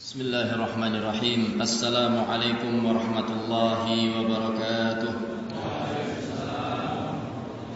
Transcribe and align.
Bismillahirrahmanirrahim. 0.00 1.60
Assalamualaikum 1.60 2.88
warahmatullahi 2.88 4.08
wabarakatuh. 4.16 5.12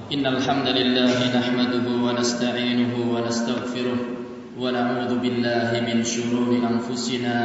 Innal 0.08 0.40
hamdalillah 0.40 1.20
nahmaduhu 1.20 2.00
wa 2.00 2.16
nasta'inuhu 2.16 3.12
wa 3.12 3.20
nastaghfiruh 3.28 4.56
wa 4.56 4.72
na'udzu 4.72 5.20
billahi 5.20 5.84
min 5.84 6.00
shururi 6.00 6.64
anfusina 6.64 7.36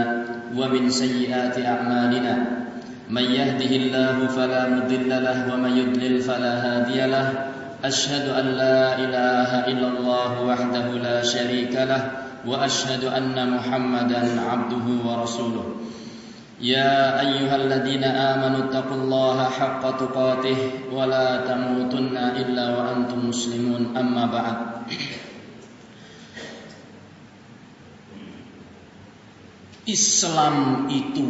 wa 0.55 0.71
min 0.71 0.88
sayyiati 0.88 1.68
a'malina. 1.68 2.71
May 3.11 3.36
yahdihillahu 3.36 4.32
fala 4.32 4.80
mudilla 4.80 5.20
lahu 5.20 5.59
wa 5.59 5.68
may 5.68 5.76
yudlil 5.76 6.23
fala 6.23 6.55
hadiya 6.55 7.12
lahu. 7.12 7.35
Ashhadu 7.84 8.32
an 8.32 8.55
la 8.55 8.96
ilaha 8.96 9.68
illallah 9.68 10.40
wahdahu 10.40 11.04
la 11.04 11.20
sharika 11.20 11.84
lahu 11.84 12.29
واشهد 12.47 13.05
ان 13.05 13.37
محمدا 13.51 14.23
عبده 14.41 14.87
ورسوله 15.06 15.66
يا 16.61 17.20
ايها 17.20 17.56
الذين 17.56 18.05
امنوا 18.05 18.65
اتقوا 18.65 18.97
الله 18.97 19.38
حق 19.48 19.83
تقاته 19.98 20.59
ولا 20.93 21.29
تموتن 21.48 22.16
الا 22.16 22.66
وانتم 22.79 23.29
مسلمون 23.29 23.97
اما 23.97 24.24
بعد 24.27 24.59
Islam 29.84 30.88
itu 30.88 31.29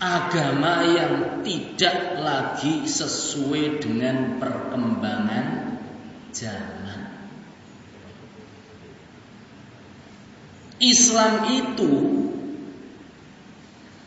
agama 0.00 0.88
yang 0.88 1.44
tidak 1.44 2.16
lagi 2.20 2.88
sesuai 2.88 3.80
dengan 3.80 4.40
perkembangan 4.40 5.76
zaman. 6.32 6.77
Islam 10.79 11.43
itu 11.51 11.91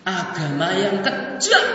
agama 0.08 0.72
yang 0.72 1.04
kejam. 1.04 1.68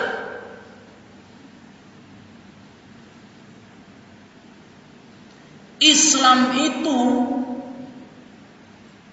Islam 5.77 6.57
itu 6.57 6.97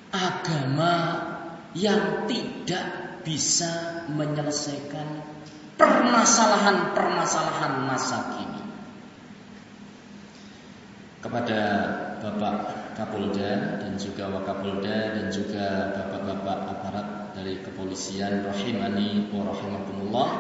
agama 0.09 1.21
yang 1.77 2.25
tidak 2.25 3.21
bisa 3.21 4.09
menyelesaikan 4.09 5.21
permasalahan-permasalahan 5.77 7.85
masa 7.85 8.41
kini. 8.41 8.65
Kepada 11.21 11.61
Bapak 12.25 12.84
Kapolda 12.95 13.83
dan 13.83 13.99
juga 13.99 14.31
Wakapolda 14.31 15.19
dan 15.19 15.27
juga 15.35 15.93
bapak-bapak 15.99 16.59
aparat 16.71 17.09
dari 17.35 17.59
kepolisian 17.61 18.47
rahimani 18.47 19.29
wa 19.35 19.51
rahimakumullah 19.51 20.31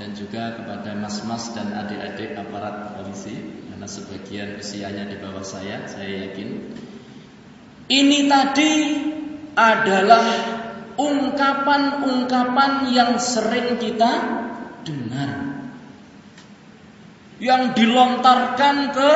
dan 0.00 0.16
juga 0.16 0.56
kepada 0.56 0.96
mas-mas 0.96 1.52
dan 1.52 1.74
adik-adik 1.76 2.32
aparat 2.34 2.96
polisi 2.96 3.36
karena 3.68 3.86
sebagian 3.86 4.48
usianya 4.58 5.04
di 5.06 5.16
bawah 5.20 5.44
saya, 5.44 5.84
saya 5.86 6.28
yakin 6.28 6.48
ini 7.88 8.28
tadi 8.28 8.72
adalah 9.56 10.24
ungkapan-ungkapan 10.98 12.92
yang 12.92 13.16
sering 13.22 13.80
kita 13.80 14.12
dengar 14.84 15.30
yang 17.38 17.72
dilontarkan 17.72 18.76
ke 18.92 19.12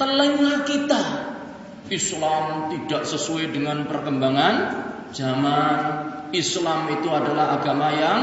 telinga 0.00 0.54
kita. 0.64 1.01
Islam 1.92 2.72
tidak 2.72 3.04
sesuai 3.04 3.52
dengan 3.52 3.84
perkembangan 3.84 4.54
zaman. 5.12 5.76
Islam 6.32 6.88
itu 6.88 7.12
adalah 7.12 7.60
agama 7.60 7.92
yang 7.92 8.20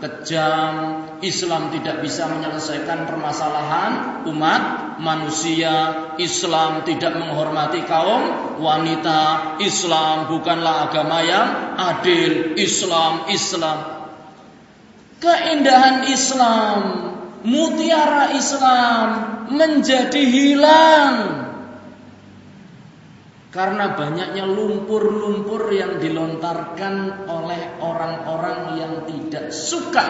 kejam. 0.00 0.72
Islam 1.20 1.68
tidak 1.68 2.00
bisa 2.00 2.24
menyelesaikan 2.32 3.04
permasalahan 3.04 4.24
umat 4.24 4.96
manusia. 4.96 6.08
Islam 6.16 6.88
tidak 6.88 7.20
menghormati 7.20 7.84
kaum 7.84 8.56
wanita. 8.56 9.54
Islam 9.60 10.32
bukanlah 10.32 10.88
agama 10.88 11.20
yang 11.20 11.76
adil. 11.76 12.56
Islam, 12.56 13.28
Islam. 13.28 14.08
Keindahan 15.20 16.08
Islam, 16.08 16.80
mutiara 17.44 18.32
Islam 18.32 19.08
menjadi 19.52 20.24
hilang 20.24 21.49
karena 23.50 23.98
banyaknya 23.98 24.46
lumpur-lumpur 24.46 25.74
yang 25.74 25.98
dilontarkan 25.98 27.26
oleh 27.26 27.82
orang-orang 27.82 28.78
yang 28.78 28.94
tidak 29.10 29.50
suka 29.50 30.06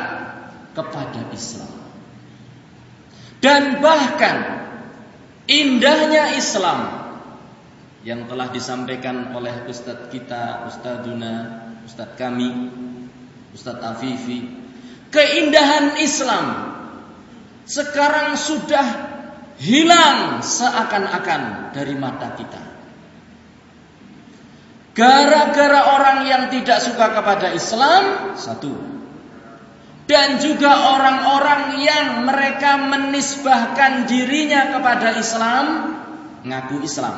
kepada 0.77 1.25
Islam. 1.33 1.73
Dan 3.41 3.81
bahkan 3.81 4.37
indahnya 5.49 6.37
Islam 6.37 7.01
yang 8.05 8.29
telah 8.29 8.53
disampaikan 8.53 9.33
oleh 9.33 9.65
Ustadz 9.65 10.13
kita, 10.13 10.69
Ustadzuna, 10.69 11.35
Ustadz 11.89 12.21
kami, 12.21 12.49
Ustadz 13.57 13.81
Afifi. 13.81 14.45
Keindahan 15.09 15.97
Islam 15.97 16.77
sekarang 17.65 18.37
sudah 18.37 18.87
hilang 19.57 20.45
seakan-akan 20.45 21.73
dari 21.73 21.97
mata 21.97 22.37
kita. 22.37 22.70
Gara-gara 25.01 25.97
orang 25.97 26.29
yang 26.29 26.53
tidak 26.53 26.85
suka 26.85 27.17
kepada 27.17 27.57
Islam, 27.57 28.37
satu. 28.37 28.69
Dan 30.05 30.45
juga 30.45 30.93
orang-orang 30.93 31.81
yang 31.81 32.29
mereka 32.29 32.77
menisbahkan 32.77 34.05
dirinya 34.05 34.77
kepada 34.77 35.17
Islam, 35.17 35.65
ngaku 36.45 36.85
Islam. 36.85 37.17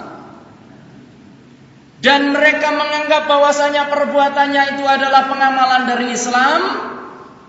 Dan 2.03 2.31
mereka 2.31 2.71
menganggap 2.71 3.27
bahwasanya 3.27 3.91
perbuatannya 3.91 4.79
itu 4.79 4.85
adalah 4.87 5.27
pengamalan 5.27 5.83
dari 5.91 6.07
Islam, 6.15 6.61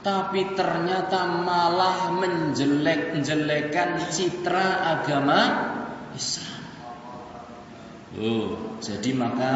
tapi 0.01 0.57
ternyata 0.57 1.29
malah 1.29 2.09
menjelek-jelekan 2.09 4.09
citra 4.09 4.97
agama 4.97 5.39
Islam. 6.17 6.52
Oh, 8.13 8.77
jadi 8.77 9.09
maka 9.17 9.53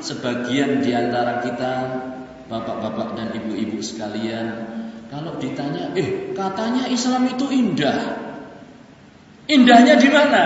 sebagian 0.00 0.80
di 0.80 0.96
antara 0.96 1.44
kita 1.44 1.72
bapak-bapak 2.48 3.08
dan 3.12 3.28
ibu-ibu 3.36 3.76
sekalian 3.84 4.74
kalau 5.12 5.36
ditanya, 5.36 5.92
"Eh, 5.92 6.32
katanya 6.32 6.88
Islam 6.88 7.28
itu 7.28 7.46
indah." 7.52 8.24
Indahnya 9.44 10.00
di 10.00 10.08
mana? 10.08 10.42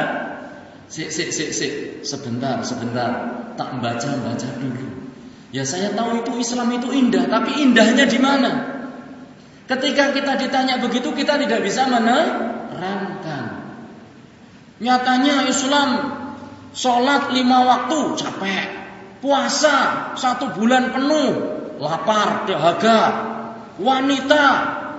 Sik, 0.91 1.15
sik, 1.15 1.31
sik, 1.31 1.51
sik. 1.55 1.73
Sebentar, 2.03 2.59
sebentar. 2.67 3.11
Tak 3.55 3.79
baca-baca 3.79 4.49
dulu. 4.59 4.87
Ya 5.55 5.63
saya 5.63 5.95
tahu 5.95 6.21
itu 6.27 6.33
Islam 6.43 6.75
itu 6.75 6.91
indah, 6.91 7.31
tapi 7.31 7.63
indahnya 7.63 8.05
di 8.05 8.19
mana? 8.19 8.51
Ketika 9.71 10.11
kita 10.17 10.37
ditanya 10.41 10.81
begitu 10.83 11.15
kita 11.15 11.39
tidak 11.39 11.61
bisa 11.63 11.87
menerangkan. 11.87 13.45
Nyatanya 14.81 15.47
Islam 15.47 16.18
sholat 16.73 17.33
lima 17.33 17.65
waktu 17.65 18.01
capek, 18.19 18.67
puasa 19.21 20.13
satu 20.15 20.57
bulan 20.57 20.95
penuh 20.95 21.31
lapar 21.79 22.45
dahaga, 22.45 23.03
wanita 23.79 24.47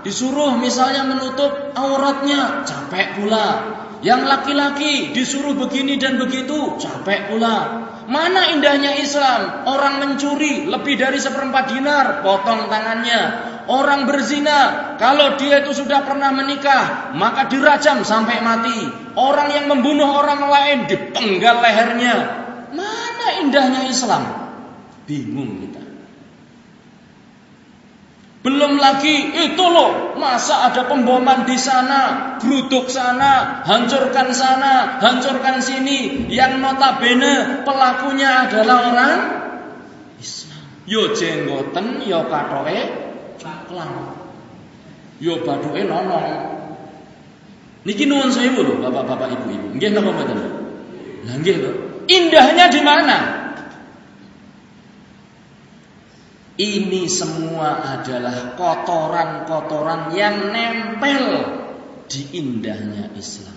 disuruh 0.02 0.56
misalnya 0.56 1.04
menutup 1.04 1.76
auratnya 1.76 2.64
capek 2.64 3.20
pula, 3.20 3.48
yang 4.00 4.24
laki-laki 4.24 5.12
disuruh 5.12 5.56
begini 5.60 6.00
dan 6.00 6.16
begitu 6.16 6.80
capek 6.80 7.28
pula. 7.32 7.88
Mana 8.10 8.50
indahnya 8.50 8.98
Islam? 8.98 9.70
Orang 9.70 10.02
mencuri 10.02 10.66
lebih 10.66 10.98
dari 10.98 11.22
seperempat 11.22 11.70
dinar, 11.70 12.26
potong 12.26 12.66
tangannya. 12.66 13.49
Orang 13.70 14.10
berzina, 14.10 14.98
kalau 14.98 15.38
dia 15.38 15.62
itu 15.62 15.78
sudah 15.78 16.02
pernah 16.02 16.34
menikah, 16.34 17.14
maka 17.14 17.46
dirajam 17.54 18.02
sampai 18.02 18.42
mati. 18.42 18.90
Orang 19.14 19.54
yang 19.54 19.70
membunuh 19.70 20.10
orang 20.10 20.42
lain 20.50 20.78
dipenggal 20.90 21.62
lehernya. 21.62 22.16
Mana 22.74 23.28
indahnya 23.46 23.86
Islam? 23.86 24.26
Bingung 25.06 25.62
kita. 25.62 25.86
Belum 28.42 28.82
lagi 28.82 29.38
itu 29.38 29.62
loh, 29.62 30.18
masa 30.18 30.74
ada 30.74 30.90
pemboman 30.90 31.46
di 31.46 31.60
sana, 31.62 32.34
geruduk 32.42 32.90
sana, 32.90 33.62
hancurkan 33.70 34.34
sana, 34.34 34.98
hancurkan 34.98 35.62
sini. 35.62 36.26
Yang 36.26 36.58
notabene 36.58 37.62
pelakunya 37.62 38.50
adalah 38.50 38.78
orang 38.90 39.14
Islam. 40.18 40.66
Yo 40.90 41.14
jenggoten, 41.14 42.02
yo 42.10 42.26
katoke 42.26 43.09
caklang. 43.40 44.20
Yo 45.24 45.42
baduke 45.44 45.82
nonong. 45.84 46.28
Niki 47.88 48.04
nuwun 48.06 48.30
sewu 48.30 48.60
lho 48.60 48.74
Bapak-bapak 48.84 49.40
Ibu-ibu. 49.40 49.68
Nggih 49.80 49.90
napa 49.96 50.12
mboten? 50.12 50.38
Lah 51.26 51.36
nggih 51.40 51.56
lho. 51.64 51.72
Indahnya 52.12 52.66
di 52.68 52.82
mana? 52.84 53.18
Ini 56.60 57.08
semua 57.08 58.00
adalah 58.00 58.60
kotoran-kotoran 58.60 60.12
yang 60.12 60.52
nempel 60.52 61.24
di 62.12 62.36
indahnya 62.36 63.16
Islam. 63.16 63.56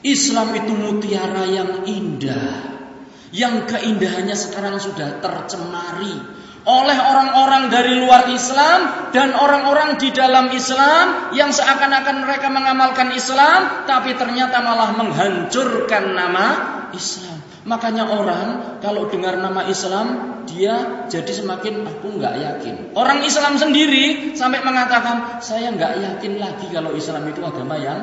Islam 0.00 0.48
itu 0.56 0.72
mutiara 0.72 1.44
yang 1.44 1.84
indah, 1.84 2.80
yang 3.28 3.68
keindahannya 3.68 4.36
sekarang 4.36 4.80
sudah 4.80 5.20
tercemari 5.20 6.16
oleh 6.64 6.96
orang-orang 6.96 7.68
dari 7.68 7.92
luar 8.00 8.32
Islam 8.32 9.12
dan 9.12 9.36
orang-orang 9.36 10.00
di 10.00 10.08
dalam 10.16 10.48
Islam 10.48 11.36
yang 11.36 11.52
seakan-akan 11.52 12.24
mereka 12.24 12.48
mengamalkan 12.48 13.12
Islam 13.12 13.84
tapi 13.84 14.16
ternyata 14.16 14.64
malah 14.64 14.96
menghancurkan 14.96 16.16
nama 16.16 16.46
Islam. 16.96 17.36
Makanya 17.64 18.08
orang 18.08 18.80
kalau 18.80 19.08
dengar 19.08 19.36
nama 19.40 19.68
Islam 19.68 20.40
dia 20.48 21.04
jadi 21.08 21.32
semakin 21.32 21.84
aku 21.84 22.16
nggak 22.16 22.34
yakin. 22.40 22.74
Orang 22.96 23.20
Islam 23.24 23.60
sendiri 23.60 24.32
sampai 24.32 24.64
mengatakan 24.64 25.40
saya 25.44 25.68
nggak 25.72 26.00
yakin 26.00 26.32
lagi 26.40 26.66
kalau 26.72 26.96
Islam 26.96 27.28
itu 27.28 27.40
agama 27.44 27.76
yang 27.76 28.00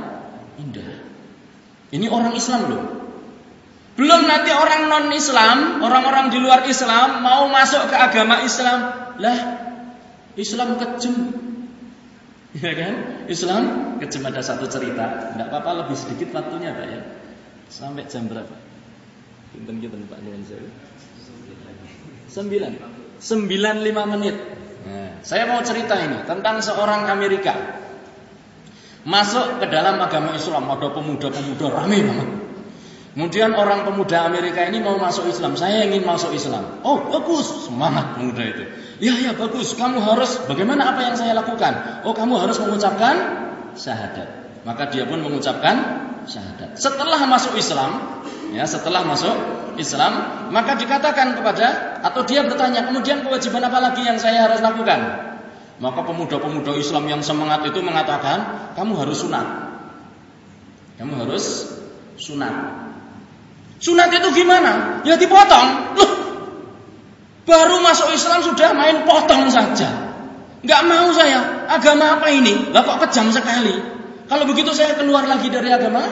indah. 0.62 1.02
Ini 1.94 2.06
orang 2.14 2.38
Islam 2.38 2.62
loh. 2.70 3.01
Belum 4.02 4.26
nanti 4.26 4.50
orang 4.50 4.90
non 4.90 5.14
Islam, 5.14 5.78
orang-orang 5.86 6.34
di 6.34 6.42
luar 6.42 6.66
Islam 6.66 7.22
mau 7.22 7.46
masuk 7.54 7.86
ke 7.86 7.94
agama 7.94 8.42
Islam. 8.42 9.14
Lah, 9.22 9.38
Islam 10.34 10.82
kejem. 10.82 11.16
Ya 12.58 12.74
kan? 12.74 12.94
Islam 13.30 13.64
kejem 14.02 14.26
ada 14.26 14.42
satu 14.42 14.66
cerita. 14.66 15.38
Enggak 15.38 15.54
apa-apa 15.54 15.86
lebih 15.86 15.94
sedikit 15.94 16.34
waktunya, 16.34 16.74
Pak 16.74 16.86
ya. 16.90 17.02
Sampai 17.70 18.10
jam 18.10 18.26
berapa? 18.26 18.58
Pinten 19.54 19.78
kita 19.78 19.94
Pak 20.10 20.20
Nuan 20.26 20.42
saya. 20.50 20.66
Sembilan. 22.26 22.72
Sembilan 23.22 23.76
lima 23.86 24.04
menit. 24.10 24.36
Nah, 24.82 25.22
saya 25.22 25.46
mau 25.46 25.62
cerita 25.62 25.94
ini 26.02 26.26
tentang 26.26 26.58
seorang 26.58 27.06
Amerika 27.06 27.54
masuk 29.06 29.62
ke 29.62 29.70
dalam 29.70 30.02
agama 30.02 30.34
Islam. 30.34 30.74
Ada 30.74 30.90
pemuda-pemuda 30.90 31.68
rame 31.70 32.02
banget. 32.02 32.30
Kemudian 33.12 33.52
orang 33.52 33.84
pemuda 33.84 34.24
Amerika 34.24 34.64
ini 34.64 34.80
mau 34.80 34.96
masuk 34.96 35.28
Islam. 35.28 35.60
Saya 35.60 35.84
ingin 35.84 36.08
masuk 36.08 36.32
Islam. 36.32 36.80
Oh 36.88 37.12
bagus, 37.12 37.68
semangat 37.68 38.16
pemuda 38.16 38.44
itu. 38.48 38.64
Ya 39.04 39.12
ya 39.20 39.32
bagus. 39.36 39.76
Kamu 39.76 40.00
harus. 40.00 40.40
Bagaimana 40.48 40.96
apa 40.96 41.12
yang 41.12 41.16
saya 41.20 41.36
lakukan? 41.36 42.04
Oh 42.08 42.16
kamu 42.16 42.40
harus 42.40 42.56
mengucapkan 42.64 43.16
syahadat. 43.76 44.28
Maka 44.64 44.88
dia 44.96 45.04
pun 45.04 45.20
mengucapkan 45.20 46.08
syahadat. 46.24 46.80
Setelah 46.80 47.20
masuk 47.28 47.60
Islam, 47.60 48.24
ya 48.56 48.64
setelah 48.64 49.04
masuk 49.04 49.34
Islam, 49.76 50.48
maka 50.54 50.80
dikatakan 50.80 51.36
kepada 51.36 52.00
atau 52.06 52.22
dia 52.24 52.48
bertanya, 52.48 52.88
kemudian 52.88 53.28
kewajiban 53.28 53.64
apa 53.68 53.80
lagi 53.92 54.08
yang 54.08 54.22
saya 54.22 54.48
harus 54.48 54.64
lakukan? 54.64 55.00
Maka 55.82 56.06
pemuda-pemuda 56.06 56.78
Islam 56.78 57.10
yang 57.10 57.22
semangat 57.26 57.66
itu 57.66 57.82
mengatakan, 57.82 58.72
kamu 58.78 59.02
harus 59.02 59.26
sunat. 59.26 59.48
Kamu 61.02 61.26
harus 61.26 61.74
sunat. 62.22 62.54
Sunat 63.82 64.14
itu 64.14 64.30
gimana? 64.38 65.02
Ya 65.02 65.18
dipotong. 65.18 65.98
Loh, 65.98 66.12
baru 67.50 67.82
masuk 67.82 68.14
Islam 68.14 68.46
sudah 68.46 68.78
main 68.78 69.02
potong 69.10 69.50
saja. 69.50 69.90
Gak 70.62 70.82
mau 70.86 71.10
saya. 71.10 71.66
Agama 71.66 72.22
apa 72.22 72.30
ini? 72.30 72.70
Lah 72.70 72.86
kok 72.86 73.02
kejam 73.10 73.34
sekali. 73.34 73.74
Kalau 74.30 74.46
begitu 74.46 74.70
saya 74.72 74.94
keluar 74.94 75.26
lagi 75.26 75.50
dari 75.50 75.74
agama 75.74 76.06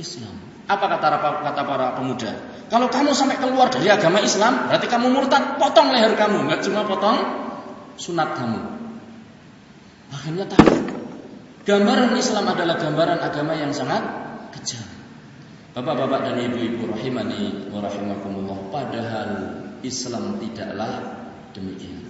Islam. 0.00 0.32
Apa 0.64 0.84
kata 0.96 1.06
kata 1.44 1.62
para 1.64 1.86
pemuda? 2.00 2.32
Kalau 2.68 2.88
kamu 2.88 3.12
sampai 3.16 3.40
keluar 3.40 3.72
dari 3.72 3.88
agama 3.88 4.20
Islam, 4.20 4.68
berarti 4.68 4.88
kamu 4.88 5.08
murtad, 5.08 5.56
potong 5.56 5.88
leher 5.92 6.12
kamu, 6.12 6.44
nggak 6.44 6.60
cuma 6.60 6.84
potong 6.84 7.16
sunat 7.96 8.36
kamu. 8.36 8.60
Akhirnya 10.12 10.44
tahu. 10.48 10.76
Gambaran 11.64 12.16
Islam 12.16 12.48
adalah 12.48 12.76
gambaran 12.80 13.20
agama 13.20 13.52
yang 13.56 13.72
sangat 13.72 14.00
kejam. 14.56 14.97
Bapak-bapak 15.78 16.26
dan 16.26 16.42
ibu-ibu 16.42 16.90
rahimani 16.90 17.70
wa 17.70 17.78
rahimakumullah, 17.78 18.66
padahal 18.74 19.30
Islam 19.86 20.42
tidaklah 20.42 21.22
demikian. 21.54 22.02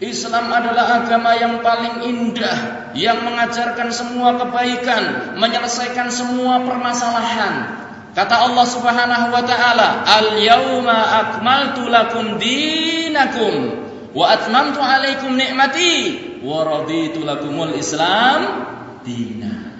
Islam 0.00 0.48
adalah 0.48 1.04
agama 1.04 1.36
yang 1.36 1.60
paling 1.60 2.08
indah 2.08 2.88
yang 2.96 3.20
mengajarkan 3.20 3.92
semua 3.92 4.32
kebaikan, 4.40 5.36
menyelesaikan 5.36 6.08
semua 6.08 6.64
permasalahan. 6.64 7.84
Kata 8.16 8.48
Allah 8.48 8.64
Subhanahu 8.64 9.28
wa 9.28 9.44
taala, 9.44 10.00
"Al-yauma 10.08 10.96
akmaltu 11.20 11.84
lakum 11.84 12.40
dinakum 12.40 13.76
wa 14.16 14.24
atmamtu 14.32 14.80
alaikum 14.80 15.36
ni'mati 15.36 15.96
wa 16.40 16.64
raditu 16.64 17.28
lakumul 17.28 17.76
Islam 17.76 18.40
dinan." 19.04 19.79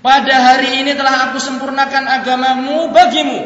Pada 0.00 0.32
hari 0.32 0.80
ini 0.80 0.96
telah 0.96 1.28
aku 1.28 1.36
sempurnakan 1.36 2.08
agamamu 2.08 2.88
bagimu. 2.88 3.40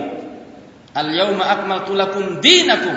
Al 0.95 1.11
yauma 1.11 1.51
akmaltu 1.51 1.99
lakum 1.99 2.39
dinakum. 2.39 2.95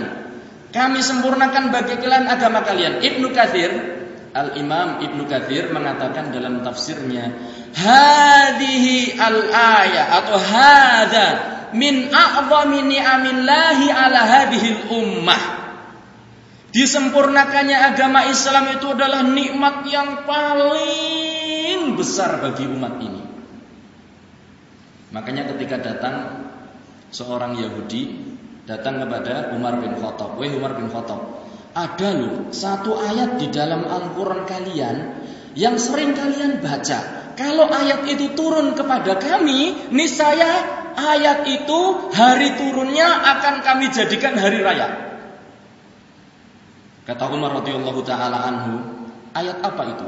Kami 0.70 1.02
sempurnakan 1.02 1.74
bagi 1.74 1.98
kalian 1.98 2.30
agama 2.30 2.62
kalian. 2.62 3.02
Ibnu 3.02 3.34
Katsir, 3.34 3.74
Al 4.38 4.62
Imam 4.62 5.02
Ibnu 5.02 5.26
Katsir 5.26 5.74
mengatakan 5.74 6.30
dalam 6.30 6.62
tafsirnya, 6.62 7.34
hadhihi 7.74 9.18
al 9.18 9.38
ayat 9.50 10.08
atau 10.22 10.38
hada 10.38 11.28
min 11.74 12.14
a'zami 12.14 12.86
ni'amillahi 12.86 13.88
ala 13.90 14.20
hadhihi 14.22 14.94
ummah. 14.94 15.44
Disempurnakannya 16.78 17.74
agama 17.74 18.30
Islam 18.30 18.78
itu 18.78 18.86
adalah 18.94 19.26
nikmat 19.26 19.82
yang 19.90 20.30
paling 20.30 21.98
besar 21.98 22.38
bagi 22.38 22.70
umat 22.70 23.02
ini. 23.02 23.27
Makanya 25.18 25.50
ketika 25.50 25.82
datang 25.82 26.46
seorang 27.10 27.58
Yahudi 27.58 28.22
datang 28.70 29.02
kepada 29.02 29.50
Umar 29.58 29.82
bin 29.82 29.98
Khattab, 29.98 30.38
"Wahai 30.38 30.54
Umar 30.54 30.78
bin 30.78 30.94
Khattab, 30.94 31.42
ada 31.74 32.10
loh 32.14 32.54
satu 32.54 32.94
ayat 33.02 33.42
di 33.42 33.50
dalam 33.50 33.82
Al-Qur'an 33.82 34.46
kalian 34.46 35.18
yang 35.58 35.82
sering 35.82 36.14
kalian 36.14 36.62
baca. 36.62 37.34
Kalau 37.34 37.66
ayat 37.66 38.06
itu 38.06 38.38
turun 38.38 38.78
kepada 38.78 39.18
kami, 39.18 39.90
niscaya 39.90 40.86
ayat 40.94 41.50
itu 41.50 42.14
hari 42.14 42.54
turunnya 42.54 43.10
akan 43.10 43.66
kami 43.66 43.90
jadikan 43.90 44.38
hari 44.38 44.62
raya." 44.62 45.18
Kata 47.10 47.26
Umar 47.34 47.58
radhiyallahu 47.66 48.06
taala 48.06 48.38
anhu, 48.54 48.86
ayat 49.34 49.66
apa 49.66 49.84
itu? 49.98 50.08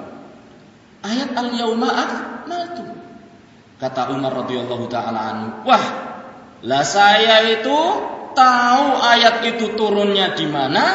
Ayat 1.01 1.33
al-yauma 1.33 1.89
akmaltu. 1.97 2.98
Kata 3.79 4.11
Umar 4.11 4.43
radhiyallahu 4.43 4.85
taala 4.91 5.19
anhu, 5.31 5.47
"Wah, 5.63 5.85
lah 6.67 6.83
saya 6.83 7.47
itu 7.47 7.79
tahu 8.35 8.85
ayat 8.99 9.39
itu 9.47 9.79
turunnya 9.79 10.35
di 10.35 10.51
mana, 10.51 10.85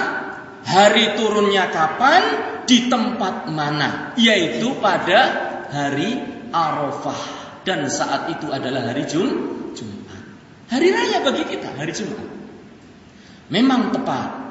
hari 0.69 1.17
turunnya 1.17 1.73
kapan, 1.73 2.23
di 2.69 2.93
tempat 2.93 3.49
mana, 3.49 4.13
yaitu 4.21 4.77
pada 4.81 5.21
hari 5.73 6.21
Arafah 6.53 7.21
dan 7.65 7.89
saat 7.89 8.29
itu 8.37 8.53
adalah 8.53 8.93
hari 8.93 9.09
Jum 9.09 9.29
Jumat. 9.73 10.21
Hari 10.69 10.89
raya 10.93 11.19
bagi 11.25 11.45
kita, 11.49 11.73
hari 11.77 11.93
Jumat. 11.97 12.29
Memang 13.49 13.93
tepat 13.93 14.44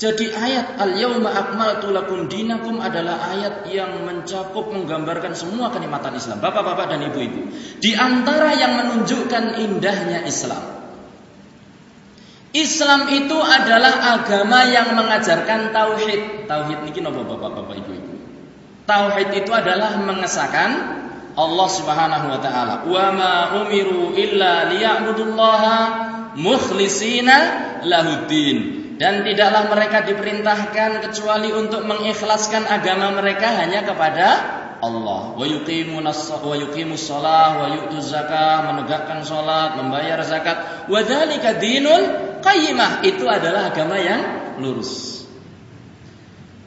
jadi 0.00 0.32
ayat 0.32 0.80
al-yauma 0.80 1.28
akmaltu 1.28 1.92
lakum 1.92 2.24
dinakum 2.24 2.80
adalah 2.80 3.20
ayat 3.36 3.68
yang 3.68 4.00
mencakup 4.08 4.72
menggambarkan 4.72 5.36
semua 5.36 5.68
kenikmatan 5.68 6.16
Islam. 6.16 6.40
Bapak-bapak 6.40 6.88
dan 6.88 7.04
ibu-ibu. 7.12 7.52
Di 7.84 7.92
antara 8.00 8.56
yang 8.56 8.80
menunjukkan 8.80 9.60
indahnya 9.60 10.24
Islam. 10.24 10.80
Islam 12.56 13.12
itu 13.12 13.36
adalah 13.44 14.16
agama 14.16 14.64
yang 14.72 14.96
mengajarkan 14.96 15.68
tauhid. 15.68 16.48
Tauhid 16.48 16.80
niki 16.88 17.04
napa 17.04 17.20
Bapak-bapak 17.20 17.84
ibu-ibu? 17.84 18.16
Tauhid 18.88 19.36
itu 19.36 19.52
adalah 19.52 20.00
mengesahkan 20.00 20.70
Allah 21.36 21.68
Subhanahu 21.68 22.26
wa 22.32 22.40
taala. 22.40 22.74
Wa 22.88 23.12
ma 23.12 23.34
umiru 23.68 24.16
illa 24.16 24.64
liya'budullaha 24.72 25.76
mukhlisina 26.40 27.36
lahuddin 27.84 28.79
dan 29.00 29.24
tidaklah 29.24 29.72
mereka 29.72 30.04
diperintahkan 30.04 31.00
kecuali 31.00 31.48
untuk 31.56 31.88
mengikhlaskan 31.88 32.68
agama 32.68 33.16
mereka 33.16 33.48
hanya 33.56 33.80
kepada 33.80 34.28
Allah. 34.84 35.32
Wa 35.32 35.44
yuqimus 35.48 37.00
shalah 37.00 37.64
wa 37.64 37.66
yu'tuz 37.80 38.12
zakah, 38.12 38.68
menegakkan 38.68 39.24
salat, 39.24 39.80
membayar 39.80 40.20
zakat. 40.20 40.84
Wa 40.92 41.00
dzalika 41.00 41.56
dinul 41.56 42.04
qayyimah. 42.44 43.00
Itu 43.00 43.24
adalah 43.24 43.72
agama 43.72 43.96
yang 43.96 44.20
lurus. 44.60 45.24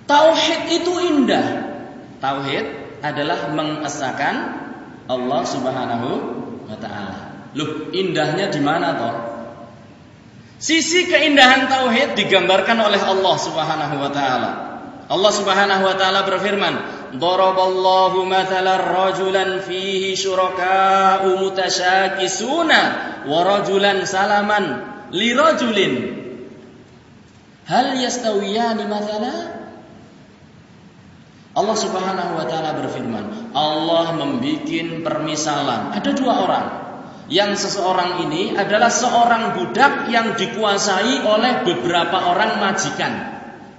Tauhid 0.09 0.73
itu 0.73 0.93
indah. 1.13 1.69
Tauhid 2.17 2.65
adalah 3.05 3.53
mengesahkan 3.53 4.35
Allah 5.05 5.41
Subhanahu 5.45 6.09
wa 6.65 6.77
taala. 6.81 7.29
Loh, 7.53 7.93
indahnya 7.93 8.49
di 8.49 8.57
mana 8.57 8.97
toh? 8.97 9.32
Sisi 10.63 11.11
keindahan 11.11 11.67
tauhid 11.67 12.15
digambarkan 12.15 12.79
oleh 12.79 13.03
Allah 13.03 13.35
Subhanahu 13.35 13.95
wa 13.99 14.07
taala. 14.15 14.51
Allah 15.11 15.31
Subhanahu 15.35 15.83
wa 15.83 15.95
taala 15.99 16.23
berfirman, 16.23 16.73
"Daraballahu 17.19 18.23
mathalan 18.23 18.79
rajulan 18.79 19.59
fihi 19.59 20.15
syuraka'u 20.15 21.35
mutasyakisuna 21.35 22.79
wa 23.27 23.39
rajulan 23.43 24.07
salaman 24.07 24.87
li 25.11 25.35
rajulin." 25.35 25.93
Hal 27.67 27.99
yastawiyani 27.99 28.87
mathala? 28.87 29.35
Allah 31.59 31.75
Subhanahu 31.75 32.39
wa 32.39 32.47
taala 32.47 32.71
berfirman, 32.79 33.51
Allah 33.51 34.15
membikin 34.15 35.03
permisalan. 35.03 35.91
Ada 35.91 36.15
dua 36.15 36.33
orang 36.47 36.82
yang 37.31 37.55
seseorang 37.55 38.27
ini 38.27 38.51
adalah 38.55 38.91
seorang 38.91 39.55
budak 39.55 40.11
yang 40.11 40.35
dikuasai 40.35 41.23
oleh 41.23 41.63
beberapa 41.63 42.17
orang 42.33 42.59
majikan. 42.59 43.13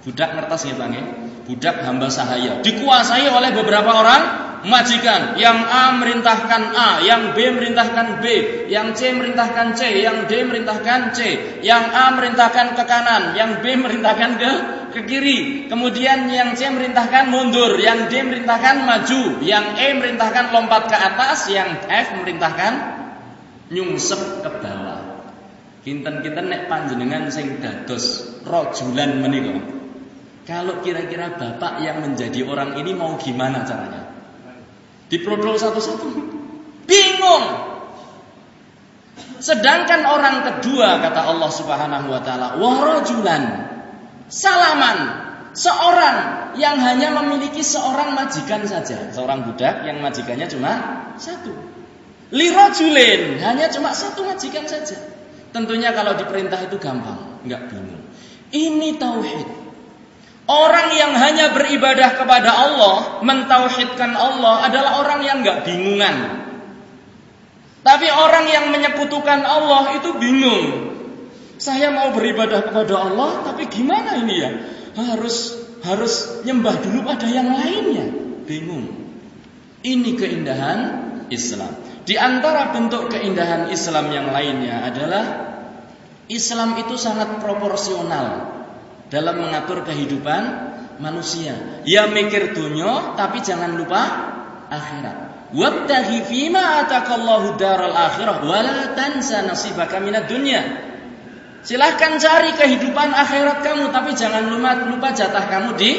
Budak 0.01 0.37
ngertas 0.37 0.69
ya 0.69 0.75
Bang 0.77 0.93
ya? 0.93 1.03
Budak 1.45 1.81
hamba 1.85 2.09
sahaya. 2.09 2.61
Dikuasai 2.65 3.29
oleh 3.29 3.53
beberapa 3.53 3.91
orang 4.01 4.21
majikan. 4.65 5.37
Yang 5.37 5.59
A 5.65 5.93
merintahkan 5.97 6.63
A, 6.73 6.89
yang 7.05 7.37
B 7.37 7.53
merintahkan 7.53 8.21
B, 8.21 8.25
yang 8.69 8.97
C 8.97 9.13
merintahkan 9.13 9.77
C, 9.77 10.01
yang 10.01 10.25
D 10.25 10.41
merintahkan 10.41 11.13
C, 11.13 11.19
yang 11.61 11.85
A 11.93 12.13
merintahkan 12.17 12.73
ke 12.73 12.83
kanan, 12.85 13.37
yang 13.37 13.61
B 13.61 13.77
merintahkan 13.77 14.31
ke 14.41 14.51
ke 14.95 15.01
kiri. 15.05 15.69
Kemudian 15.69 16.31
yang 16.33 16.57
C 16.57 16.65
merintahkan 16.69 17.29
mundur, 17.29 17.77
yang 17.77 18.09
D 18.09 18.25
merintahkan 18.25 18.85
maju, 18.85 19.43
yang 19.45 19.77
E 19.77 19.93
merintahkan 20.01 20.49
lompat 20.49 20.89
ke 20.89 20.97
atas, 20.97 21.49
yang 21.53 21.69
F 21.85 22.25
merintahkan 22.25 22.94
nyungsep 23.69 24.45
ke 24.45 24.49
bawah. 24.61 25.01
Kinten-kinten 25.85 26.49
nek 26.49 26.65
panjenengan 26.65 27.29
sing 27.29 27.61
dados 27.61 28.25
rojulan 28.41 29.21
menika. 29.21 29.61
Kalau 30.45 30.81
kira-kira 30.81 31.37
bapak 31.37 31.81
yang 31.81 32.05
menjadi 32.05 32.45
orang 32.45 32.77
ini 32.77 32.93
mau 32.93 33.17
gimana 33.17 33.65
caranya? 33.65 34.09
Diprotol 35.09 35.57
satu-satu. 35.57 36.09
Bingung. 36.85 37.45
Sedangkan 39.41 40.05
orang 40.05 40.41
kedua 40.41 41.01
kata 41.01 41.21
Allah 41.29 41.49
Subhanahu 41.53 42.07
wa 42.09 42.21
taala, 42.21 42.57
warajulan 42.57 43.43
salaman, 44.25 44.97
seorang 45.53 46.17
yang 46.57 46.81
hanya 46.81 47.13
memiliki 47.21 47.61
seorang 47.61 48.17
majikan 48.17 48.65
saja, 48.65 49.13
seorang 49.13 49.45
budak 49.45 49.85
yang 49.85 50.01
majikannya 50.01 50.49
cuma 50.49 50.71
satu. 51.21 51.53
Lirojulin 52.35 53.39
hanya 53.39 53.71
cuma 53.71 53.95
satu 53.95 54.27
majikan 54.27 54.67
saja. 54.67 54.99
Tentunya 55.55 55.95
kalau 55.95 56.19
diperintah 56.19 56.67
itu 56.67 56.75
gampang, 56.75 57.39
nggak 57.47 57.71
bingung. 57.71 58.03
Ini 58.51 58.99
tauhid. 58.99 59.47
Orang 60.45 60.93
yang 60.93 61.15
hanya 61.15 61.55
beribadah 61.55 62.19
kepada 62.19 62.51
Allah, 62.51 63.23
mentauhidkan 63.23 64.13
Allah 64.13 64.67
adalah 64.67 64.99
orang 64.99 65.23
yang 65.23 65.37
nggak 65.41 65.63
bingungan. 65.63 66.15
Tapi 67.81 68.07
orang 68.11 68.45
yang 68.51 68.65
menyekutukan 68.67 69.41
Allah 69.47 69.95
itu 69.95 70.11
bingung. 70.19 70.91
Saya 71.55 71.87
mau 71.95 72.11
beribadah 72.11 72.67
kepada 72.67 72.99
Allah, 72.99 73.47
tapi 73.47 73.71
gimana 73.71 74.19
ini 74.19 74.35
ya? 74.35 74.51
Harus 74.99 75.55
harus 75.87 76.43
nyembah 76.43 76.83
dulu 76.83 76.99
pada 77.07 77.31
yang 77.31 77.47
lainnya. 77.47 78.11
Bingung. 78.43 78.91
Ini 79.87 80.19
keindahan 80.19 80.79
Islam. 81.31 81.84
Di 82.05 82.15
antara 82.21 82.69
bentuk 82.69 83.09
keindahan 83.09 83.73
Islam 83.73 84.13
yang 84.13 84.29
lainnya 84.29 84.85
adalah 84.85 85.25
Islam 86.29 86.77
itu 86.77 86.93
sangat 87.01 87.41
proporsional 87.41 88.53
dalam 89.09 89.41
mengatur 89.41 89.81
kehidupan 89.81 90.43
manusia. 91.01 91.81
Ya 91.81 92.05
mikir 92.05 92.53
dunia 92.53 93.17
tapi 93.17 93.41
jangan 93.41 93.73
lupa 93.73 94.01
akhirat. 94.69 95.17
Wabtaghi 95.53 96.25
fima 96.29 96.85
atakallahu 96.85 97.57
daral 97.57 97.93
akhirah 97.93 98.41
wala 98.45 98.93
tansa 98.93 99.41
nasibaka 99.45 99.97
minad 99.97 100.29
dunya. 100.29 100.61
Silahkan 101.65 102.21
cari 102.21 102.53
kehidupan 102.53 103.09
akhirat 103.17 103.65
kamu 103.65 103.89
tapi 103.89 104.13
jangan 104.13 104.45
lupa 104.45 104.85
lupa 104.85 105.09
jatah 105.09 105.49
kamu 105.49 105.73
di 105.73 105.91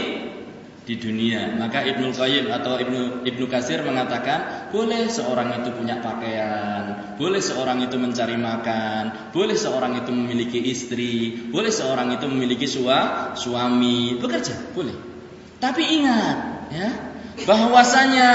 di 0.87 0.95
dunia. 1.03 1.51
Maka 1.59 1.83
Ibnu 1.83 2.15
Qayyim 2.15 2.47
atau 2.47 2.79
Ibnu 2.79 3.27
Ibnu 3.27 3.45
Kasir 3.51 3.83
mengatakan, 3.83 4.71
boleh 4.71 5.11
seorang 5.11 5.59
itu 5.59 5.75
punya 5.75 5.99
pakaian, 5.99 7.15
boleh 7.19 7.43
seorang 7.43 7.83
itu 7.83 7.99
mencari 7.99 8.39
makan, 8.39 9.35
boleh 9.35 9.59
seorang 9.59 9.99
itu 9.99 10.15
memiliki 10.15 10.63
istri, 10.63 11.35
boleh 11.51 11.75
seorang 11.75 12.15
itu 12.15 12.31
memiliki 12.31 12.71
sua, 12.71 13.35
suami, 13.35 14.15
bekerja, 14.23 14.55
boleh. 14.73 14.95
Tapi 15.59 15.83
ingat, 15.83 16.37
ya, 16.71 16.89
bahwasanya 17.43 18.31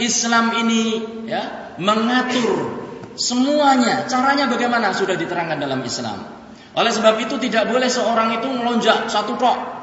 Islam 0.00 0.56
ini 0.56 0.84
ya 1.28 1.76
mengatur 1.76 2.80
semuanya. 3.20 4.08
Caranya 4.08 4.48
bagaimana 4.48 4.96
sudah 4.96 5.20
diterangkan 5.20 5.60
dalam 5.60 5.84
Islam. 5.84 6.40
Oleh 6.72 6.94
sebab 6.94 7.20
itu 7.20 7.36
tidak 7.36 7.68
boleh 7.68 7.92
seorang 7.92 8.40
itu 8.40 8.46
melonjak 8.48 9.10
satu 9.10 9.34
tok 9.36 9.79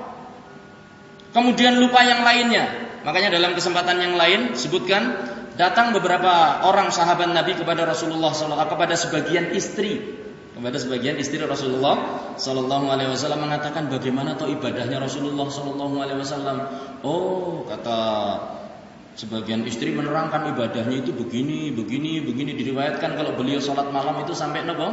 kemudian 1.37 1.77
lupa 1.77 2.01
yang 2.01 2.25
lainnya. 2.25 2.65
Makanya 3.05 3.29
dalam 3.37 3.53
kesempatan 3.53 4.01
yang 4.01 4.17
lain 4.17 4.57
sebutkan 4.57 5.13
datang 5.53 5.93
beberapa 5.93 6.65
orang 6.65 6.89
sahabat 6.89 7.29
Nabi 7.29 7.53
kepada 7.53 7.85
Rasulullah 7.85 8.33
SAW 8.33 8.57
kepada 8.65 8.97
sebagian 8.97 9.53
istri 9.53 10.17
kepada 10.57 10.81
sebagian 10.81 11.21
istri 11.21 11.37
Rasulullah 11.37 12.25
Sallallahu 12.33 12.89
Alaihi 12.89 13.13
Wasallam 13.13 13.45
mengatakan 13.45 13.93
bagaimana 13.93 14.33
tuh 14.33 14.49
ibadahnya 14.49 14.97
Rasulullah 14.97 15.45
Sallallahu 15.45 15.95
Alaihi 16.01 16.17
Wasallam. 16.17 16.57
Oh 17.05 17.61
kata 17.69 18.01
sebagian 19.13 19.61
istri 19.69 19.93
menerangkan 19.93 20.49
ibadahnya 20.57 21.05
itu 21.05 21.13
begini, 21.13 21.69
begini, 21.69 22.25
begini 22.25 22.57
diriwayatkan 22.57 23.13
kalau 23.13 23.37
beliau 23.37 23.61
sholat 23.61 23.93
malam 23.93 24.17
itu 24.25 24.33
sampai 24.33 24.65
nopo 24.65 24.89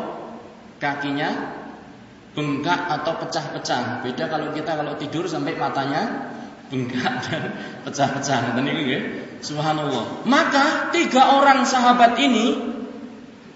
kakinya 0.84 1.32
bengkak 2.34 2.80
atau 3.00 3.16
pecah-pecah. 3.22 4.02
Beda 4.02 4.26
kalau 4.26 4.50
kita 4.50 4.74
kalau 4.74 4.98
tidur 4.98 5.24
sampai 5.30 5.54
matanya 5.54 6.30
bengkak 6.68 7.14
dan 7.30 7.42
pecah-pecah. 7.86 8.58
Dan 8.58 8.66
ini 8.66 8.82
ya, 8.90 9.00
subhanallah. 9.40 10.26
Maka 10.26 10.90
tiga 10.90 11.38
orang 11.38 11.62
sahabat 11.64 12.18
ini 12.18 12.58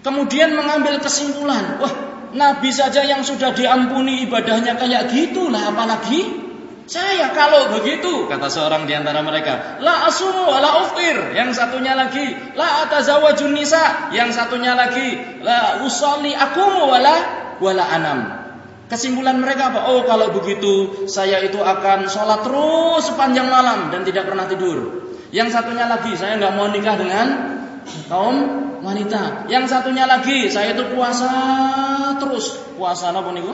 kemudian 0.07 0.55
mengambil 0.55 1.03
kesimpulan, 1.03 1.83
wah 1.83 1.95
Nabi 2.29 2.71
saja 2.71 3.03
yang 3.05 3.25
sudah 3.25 3.57
diampuni 3.57 4.29
ibadahnya 4.29 4.77
kayak 4.77 5.09
gitulah 5.11 5.73
apalagi 5.73 6.49
saya 6.89 7.37
kalau 7.37 7.77
begitu 7.77 8.25
kata 8.33 8.49
seorang 8.49 8.89
di 8.89 8.97
antara 8.97 9.21
mereka, 9.21 9.77
la 9.85 10.09
asumu 10.09 10.49
la 10.49 10.89
uftir, 10.89 11.37
yang 11.37 11.53
satunya 11.53 11.93
lagi 11.93 12.33
la 12.57 12.89
atazawajun 12.89 13.53
nisa, 13.53 14.09
yang 14.17 14.33
satunya 14.33 14.73
lagi 14.73 15.21
la 15.45 15.85
usalli 15.85 16.33
akumu 16.33 16.89
wala 16.89 17.17
wala 17.61 17.85
anam. 17.93 18.38
Kesimpulan 18.89 19.37
mereka 19.37 19.69
apa? 19.69 19.93
Oh 19.93 20.09
kalau 20.09 20.33
begitu 20.33 21.05
saya 21.05 21.45
itu 21.45 21.61
akan 21.61 22.09
sholat 22.09 22.41
terus 22.41 23.13
sepanjang 23.13 23.53
malam 23.53 23.93
dan 23.93 24.01
tidak 24.09 24.25
pernah 24.33 24.49
tidur. 24.49 25.05
Yang 25.29 25.61
satunya 25.61 25.85
lagi 25.85 26.17
saya 26.17 26.41
nggak 26.41 26.57
mau 26.57 26.73
nikah 26.73 26.97
dengan 26.97 27.27
kaum 28.09 28.37
wanita. 28.81 29.45
Yang 29.53 29.77
satunya 29.77 30.09
lagi 30.09 30.49
saya 30.49 30.73
itu 30.73 30.89
puasa 30.97 31.33
terus 32.17 32.57
puasa 32.81 33.13
apa 33.13 33.29
nih 33.37 33.45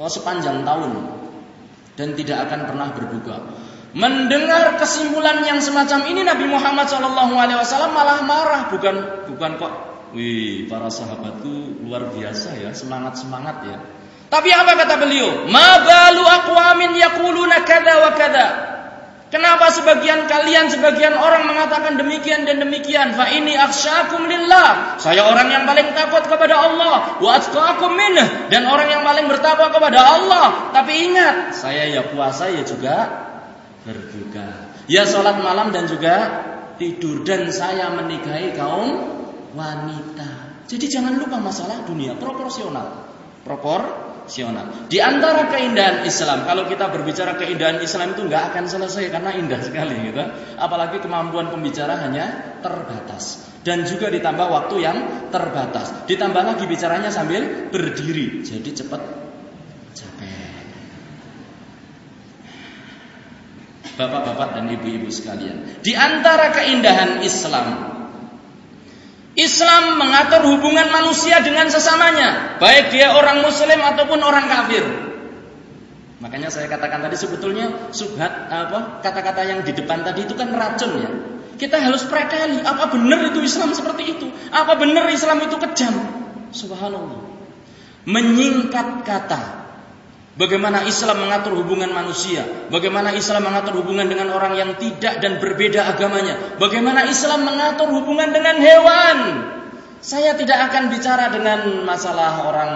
Oh 0.00 0.08
sepanjang 0.08 0.64
tahun 0.64 0.92
dan 1.96 2.16
tidak 2.16 2.48
akan 2.48 2.60
pernah 2.68 2.88
berbuka. 2.92 3.36
Mendengar 3.90 4.78
kesimpulan 4.78 5.42
yang 5.42 5.58
semacam 5.58 6.06
ini 6.06 6.22
Nabi 6.22 6.46
Muhammad 6.46 6.86
SAW 6.86 7.90
malah 7.90 8.22
marah 8.22 8.68
bukan 8.70 8.96
bukan 9.34 9.52
kok. 9.56 9.74
Wih 10.12 10.66
para 10.66 10.90
sahabatku 10.90 11.86
luar 11.86 12.12
biasa 12.12 12.60
ya 12.60 12.70
semangat 12.76 13.18
semangat 13.18 13.56
ya. 13.66 13.78
Tapi 14.30 14.48
apa 14.54 14.78
kata 14.78 14.94
beliau? 15.02 15.50
Ma 15.50 15.82
balu 15.82 16.22
aqwamin 16.22 16.94
yaquluna 16.94 17.66
kada 17.66 17.94
wa 17.98 18.10
kada. 18.14 18.46
Kenapa 19.30 19.70
sebagian 19.70 20.26
kalian, 20.26 20.74
sebagian 20.74 21.14
orang 21.14 21.46
mengatakan 21.46 21.94
demikian 21.94 22.50
dan 22.50 22.58
demikian? 22.58 23.14
Fa 23.14 23.30
ini 23.30 23.54
aksyakum 23.54 24.26
lillah. 24.26 24.98
Saya 24.98 25.22
orang 25.22 25.54
yang 25.54 25.62
paling 25.70 25.94
takut 25.94 26.26
kepada 26.26 26.58
Allah. 26.58 27.22
Wa 27.22 27.38
atqakum 27.38 27.94
minah. 27.94 28.50
Dan 28.50 28.66
orang 28.66 28.90
yang 28.90 29.06
paling 29.06 29.30
bertakwa 29.30 29.70
kepada 29.70 29.98
Allah. 30.02 30.74
Tapi 30.74 30.92
ingat, 31.10 31.54
saya 31.54 31.86
ya 31.94 32.02
puasa 32.10 32.50
ya 32.50 32.66
juga 32.66 33.06
berbuka. 33.86 34.74
Ya 34.90 35.06
sholat 35.06 35.38
malam 35.38 35.70
dan 35.70 35.86
juga 35.86 36.14
tidur. 36.74 37.22
Dan 37.22 37.54
saya 37.54 37.86
menikahi 37.94 38.58
kaum 38.58 38.98
wanita. 39.54 40.66
Jadi 40.66 40.90
jangan 40.90 41.14
lupa 41.22 41.38
masalah 41.38 41.86
dunia 41.86 42.18
proporsional. 42.18 43.06
Propor 43.46 44.09
Sional. 44.28 44.90
Di 44.90 45.00
antara 45.00 45.48
keindahan 45.48 46.04
Islam, 46.04 46.44
kalau 46.44 46.68
kita 46.68 46.88
berbicara 46.92 47.36
keindahan 47.36 47.80
Islam 47.80 48.16
itu 48.16 48.26
nggak 48.28 48.52
akan 48.52 48.64
selesai 48.68 49.08
karena 49.08 49.32
indah 49.36 49.60
sekali 49.60 49.96
gitu. 50.10 50.22
Apalagi 50.60 51.00
kemampuan 51.00 51.48
pembicara 51.48 51.96
hanya 52.00 52.56
terbatas 52.60 53.50
dan 53.60 53.84
juga 53.84 54.08
ditambah 54.08 54.46
waktu 54.48 54.76
yang 54.80 54.98
terbatas. 55.28 56.08
Ditambah 56.08 56.42
lagi 56.44 56.64
bicaranya 56.64 57.12
sambil 57.12 57.68
berdiri, 57.68 58.40
jadi 58.40 58.70
cepat 58.72 59.02
capek. 59.92 60.64
Bapak-bapak 64.00 64.56
dan 64.56 64.64
ibu-ibu 64.72 65.12
sekalian, 65.12 65.84
di 65.84 65.92
antara 65.92 66.56
keindahan 66.56 67.20
Islam 67.20 67.89
Islam 69.40 69.96
mengatur 69.96 70.44
hubungan 70.52 70.92
manusia 70.92 71.40
dengan 71.40 71.72
sesamanya, 71.72 72.60
baik 72.60 72.92
dia 72.92 73.16
orang 73.16 73.40
muslim 73.40 73.80
ataupun 73.80 74.20
orang 74.20 74.44
kafir. 74.52 74.84
Makanya 76.20 76.52
saya 76.52 76.68
katakan 76.68 77.00
tadi 77.00 77.16
sebetulnya 77.16 77.88
subhat 77.96 78.52
apa 78.52 79.00
kata-kata 79.00 79.48
yang 79.48 79.64
di 79.64 79.72
depan 79.72 80.04
tadi 80.04 80.28
itu 80.28 80.36
kan 80.36 80.52
racun 80.52 80.92
ya. 81.00 81.10
Kita 81.56 81.80
harus 81.80 82.04
prekali 82.04 82.60
apa 82.60 82.92
benar 82.92 83.32
itu 83.32 83.40
Islam 83.40 83.72
seperti 83.72 84.16
itu? 84.16 84.28
Apa 84.52 84.76
benar 84.76 85.08
Islam 85.08 85.40
itu 85.40 85.56
kejam? 85.56 85.96
Subhanallah. 86.52 87.24
Menyingkat 88.04 89.08
kata 89.08 89.59
Bagaimana 90.40 90.88
Islam 90.88 91.28
mengatur 91.28 91.52
hubungan 91.52 91.92
manusia, 91.92 92.40
bagaimana 92.72 93.12
Islam 93.12 93.44
mengatur 93.44 93.84
hubungan 93.84 94.08
dengan 94.08 94.32
orang 94.32 94.56
yang 94.56 94.72
tidak 94.80 95.20
dan 95.20 95.36
berbeda 95.36 95.84
agamanya, 95.84 96.56
bagaimana 96.56 97.04
Islam 97.04 97.44
mengatur 97.44 97.92
hubungan 97.92 98.32
dengan 98.32 98.56
hewan. 98.56 99.18
Saya 100.00 100.32
tidak 100.40 100.72
akan 100.72 100.88
bicara 100.88 101.28
dengan 101.28 101.84
masalah 101.84 102.48
orang 102.48 102.72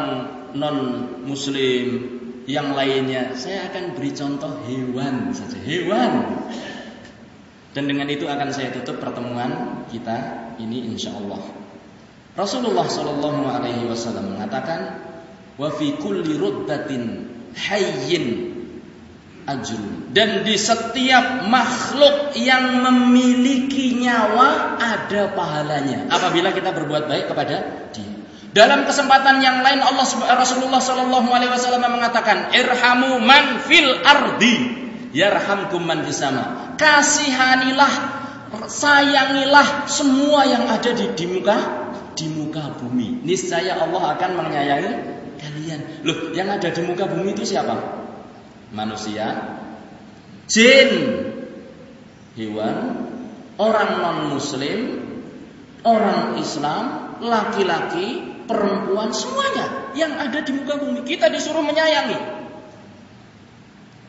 non-muslim 0.53 2.21
yang 2.45 2.77
lainnya. 2.77 3.33
Saya 3.33 3.73
akan 3.73 3.97
beri 3.97 4.13
contoh 4.13 4.61
hewan 4.69 5.33
saja, 5.33 5.57
hewan. 5.57 6.45
Dan 7.73 7.89
dengan 7.89 8.13
itu 8.13 8.29
akan 8.29 8.53
saya 8.53 8.77
tutup 8.77 9.01
pertemuan 9.01 9.89
kita 9.89 10.53
ini 10.61 10.85
insya 10.85 11.17
Allah. 11.17 11.41
Rasulullah 12.37 12.85
Shallallahu 12.85 13.49
Alaihi 13.49 13.89
Wasallam 13.89 14.37
mengatakan, 14.37 15.01
wa 15.57 15.73
fi 15.73 15.97
kulli 15.97 16.37
ruddatin 16.37 17.34
hayyin 17.55 18.55
ajrun. 19.47 20.11
Dan 20.15 20.47
di 20.47 20.55
setiap 20.55 21.47
makhluk 21.47 22.39
yang 22.39 22.83
memiliki 22.83 23.99
nyawa 23.99 24.79
ada 24.79 25.35
pahalanya 25.35 26.07
apabila 26.11 26.55
kita 26.55 26.71
berbuat 26.71 27.11
baik 27.11 27.31
kepada 27.31 27.89
dia. 27.91 28.15
Dalam 28.55 28.87
kesempatan 28.87 29.43
yang 29.43 29.67
lain 29.67 29.83
Allah 29.83 30.07
Rasulullah 30.39 30.79
Shallallahu 30.79 31.27
alaihi 31.27 31.51
wasallam 31.51 31.91
mengatakan, 31.91 32.55
"Irhamu 32.55 33.19
man 33.19 33.59
fil 33.67 33.99
ardi, 34.07 34.55
yarhamkum 35.11 35.83
man 35.83 36.07
sama." 36.15 36.79
Kasihanilah, 36.79 37.93
sayangilah 38.71 39.91
semua 39.91 40.47
yang 40.47 40.71
ada 40.71 40.95
di, 40.95 41.11
di 41.19 41.27
muka 41.27 41.59
di 42.15 42.31
muka 42.31 42.79
bumi. 42.79 43.27
Niscaya 43.27 43.83
Allah 43.83 44.15
akan 44.15 44.31
menyayangi 44.39 45.14
kalian. 45.65 46.05
Loh, 46.05 46.19
yang 46.37 46.53
ada 46.53 46.69
di 46.69 46.81
muka 46.85 47.09
bumi 47.09 47.33
itu 47.33 47.49
siapa? 47.49 48.05
Manusia, 48.77 49.57
jin, 50.45 50.91
hewan, 52.37 52.77
orang 53.57 53.91
non-muslim, 54.05 54.81
orang 55.89 56.37
Islam, 56.37 57.17
laki-laki, 57.25 58.21
perempuan, 58.45 59.09
semuanya 59.17 59.97
yang 59.97 60.13
ada 60.21 60.45
di 60.45 60.53
muka 60.53 60.77
bumi. 60.77 61.01
Kita 61.09 61.33
disuruh 61.33 61.65
menyayangi. 61.65 62.45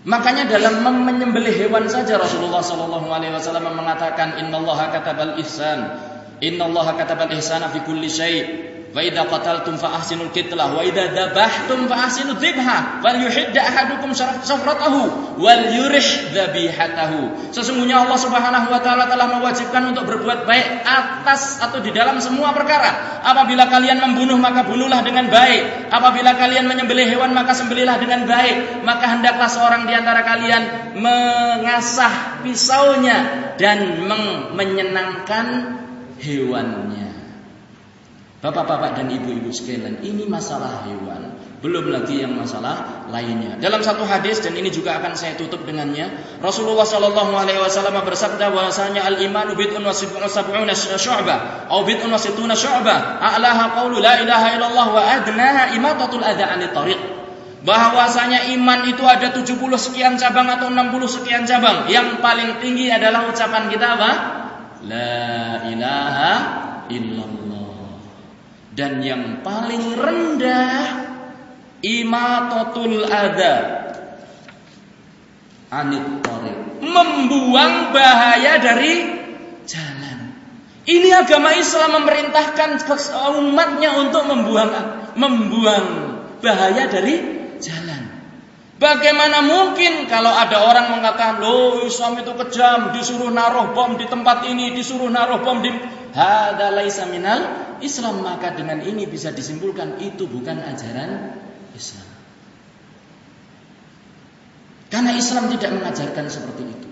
Makanya 0.05 0.45
dalam 0.45 0.85
menyembelih 0.85 1.65
hewan 1.65 1.89
saja 1.89 2.21
Rasulullah 2.21 2.62
Shallallahu 2.62 3.09
Alaihi 3.09 3.33
Wasallam 3.33 3.74
mengatakan 3.74 4.38
Inna 4.38 4.62
Allah 4.62 4.93
katabal 4.93 5.33
ihsan 5.41 5.98
Inna 6.46 6.70
Allah 6.70 6.94
katabal 6.94 7.33
ihsana 7.33 7.74
fi 7.74 7.81
kulli 7.81 8.05
syai' 8.05 8.75
Wa 8.96 9.03
idza 9.03 9.27
qataltum 9.27 9.75
fa 9.75 10.00
ahsinul 10.00 10.31
qitlah 10.31 10.72
wa 10.72 10.79
idza 10.79 11.12
dzabhtum 11.12 11.92
fa 11.92 12.08
ahsinudz 12.08 12.40
dzibha 12.40 13.03
wal 13.03 13.18
yuhidda 13.20 13.60
ahadukum 13.60 14.16
syafratahu 14.16 15.36
wal 15.36 15.64
yurih 15.68 16.31
dzabihatahu. 16.31 17.51
Sesungguhnya 17.51 18.08
Allah 18.08 18.16
Subhanahu 18.16 18.72
wa 18.72 18.79
taala 18.79 19.12
telah 19.12 19.36
mewajibkan 19.36 19.92
untuk 19.92 20.08
berbuat 20.08 20.48
baik 20.48 20.88
atas 20.88 21.60
atau 21.60 21.84
di 21.84 21.92
dalam 21.92 22.24
semua 22.24 22.55
perkara. 22.55 23.20
Apabila 23.20 23.68
kalian 23.68 24.00
membunuh 24.00 24.40
maka 24.40 24.64
bunuhlah 24.64 25.03
dengan 25.03 25.27
baik. 25.27 25.92
Apabila 25.92 26.31
kalian 26.40 26.64
menyembelih 26.64 27.20
hewan 27.20 27.36
maka 27.36 27.51
sembelihlah 27.51 28.00
dengan 28.00 28.24
baik. 28.24 28.79
Maka 28.88 29.12
hendaklah 29.12 29.51
seorang 29.51 29.92
di 29.92 29.92
antara 29.92 30.24
kalian 30.24 30.96
mengasah 30.96 32.40
pisaunya 32.48 33.51
dan 33.60 34.08
menyenangkan 34.55 35.48
hewannya. 36.24 37.04
Bapak-bapak 38.46 38.94
dan 38.94 39.10
ibu-ibu 39.10 39.50
sekalian, 39.50 40.05
ini 40.05 40.29
masalah 40.29 40.86
hewan. 40.86 41.34
Belum 41.66 41.90
lagi 41.90 42.22
yang 42.22 42.38
masalah 42.38 43.10
lainnya. 43.10 43.58
Dalam 43.58 43.81
satu 43.81 44.05
hadis 44.05 44.38
dan 44.38 44.53
ini 44.53 44.70
juga 44.70 45.01
akan 45.01 45.18
saya 45.18 45.34
tutup 45.34 45.66
dengannya, 45.66 46.14
Rasulullah 46.46 46.86
Shallallahu 46.86 47.34
alaihi 47.34 47.58
wasallam 47.58 47.98
bersabda 48.05 48.53
bahwasanya 48.53 49.01
al-imanu 49.01 49.58
bid'un 49.58 49.81
wa 49.81 49.90
sab'una 49.90 50.77
syu'bah 50.77 51.74
bid'un 51.74 52.05
wa 52.05 52.22
sittuna 52.22 52.53
syu'bah. 52.53 53.18
A'laha 53.18 53.81
qawlu 53.81 53.98
la 53.98 54.22
ilaha 54.22 54.48
illallah 54.53 54.88
wa 54.94 55.01
adnaha 55.01 55.74
imatatul 55.74 56.22
adha 56.22 56.46
'anil 56.46 56.70
tariq. 56.70 57.01
Bahwasanya 57.66 58.53
iman 58.62 58.86
itu 58.86 59.01
ada 59.10 59.34
70 59.34 59.58
sekian 59.74 60.22
cabang 60.22 60.46
atau 60.53 60.70
60 60.70 60.86
sekian 61.10 61.50
cabang. 61.50 61.90
Yang 61.90 62.22
paling 62.22 62.62
tinggi 62.62 62.94
adalah 62.94 63.25
ucapan 63.25 63.74
kita 63.74 63.98
apa? 63.98 64.12
La 64.86 65.66
ilaha 65.66 66.34
illallah 66.94 67.45
dan 68.75 69.00
yang 69.00 69.40
paling 69.40 69.96
rendah 69.96 70.83
imatatul 71.79 73.07
ada 73.07 73.55
anit 75.72 76.03
membuang 76.83 77.96
bahaya 77.96 78.59
dari 78.59 78.94
jalan. 79.64 80.18
Ini 80.85 81.09
agama 81.25 81.55
Islam 81.57 82.03
memerintahkan 82.03 82.85
umatnya 83.42 83.98
untuk 84.05 84.27
membuang 84.29 84.72
membuang 85.18 85.88
bahaya 86.44 86.85
dari 86.85 87.16
jalan. 87.57 88.05
Bagaimana 88.75 89.40
mungkin 89.40 90.05
kalau 90.11 90.29
ada 90.29 90.68
orang 90.68 91.00
mengatakan, 91.00 91.40
"Loh, 91.40 91.88
Islam 91.88 92.20
itu 92.20 92.35
kejam, 92.35 92.92
disuruh 92.92 93.31
naruh 93.31 93.72
bom 93.72 93.96
di 93.96 94.03
tempat 94.05 94.46
ini, 94.51 94.75
disuruh 94.75 95.07
naruh 95.07 95.42
bom 95.42 95.64
di 95.64 95.72
hada 96.15 96.71
laisa 96.71 97.03
minal 97.11 97.43
Islam 97.83 98.23
maka 98.23 98.55
dengan 98.55 98.79
ini 98.79 99.03
bisa 99.03 99.35
disimpulkan 99.35 99.99
itu 99.99 100.25
bukan 100.25 100.63
ajaran 100.63 101.35
Islam. 101.75 102.07
Karena 104.87 105.11
Islam 105.19 105.51
tidak 105.51 105.75
mengajarkan 105.75 106.25
seperti 106.31 106.63
itu. 106.71 106.89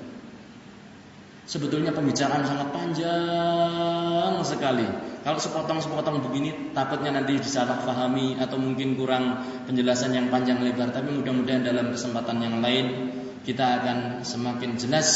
Sebetulnya 1.48 1.96
pembicaraan 1.96 2.44
sangat 2.44 2.76
panjang 2.76 4.34
sekali. 4.44 4.88
Kalau 5.24 5.40
sepotong-sepotong 5.40 6.20
begini 6.28 6.76
takutnya 6.76 7.16
nanti 7.16 7.40
disalah 7.40 7.80
pahami 7.88 8.36
atau 8.44 8.60
mungkin 8.60 9.00
kurang 9.00 9.40
penjelasan 9.64 10.12
yang 10.12 10.28
panjang 10.28 10.60
lebar. 10.60 10.92
Tapi 10.92 11.16
mudah-mudahan 11.16 11.64
dalam 11.64 11.96
kesempatan 11.96 12.44
yang 12.44 12.60
lain 12.60 13.16
kita 13.48 13.80
akan 13.80 13.98
semakin 14.28 14.76
jelas 14.76 15.08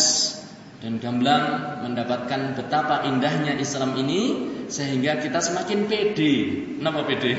dan 0.77 1.01
gamblang 1.01 1.79
mendapatkan 1.81 2.53
betapa 2.53 3.01
indahnya 3.09 3.57
Islam 3.57 3.97
ini 3.97 4.21
sehingga 4.69 5.17
kita 5.17 5.41
semakin 5.41 5.89
pede. 5.89 6.33
Kenapa 6.77 7.01
pede? 7.09 7.33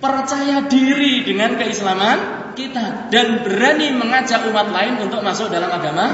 Percaya 0.00 0.64
diri 0.66 1.22
dengan 1.22 1.60
keislaman 1.60 2.52
kita 2.56 3.12
dan 3.12 3.44
berani 3.44 3.92
mengajak 3.92 4.48
umat 4.48 4.72
lain 4.72 5.04
untuk 5.04 5.20
masuk 5.20 5.52
dalam 5.52 5.68
agama 5.68 6.06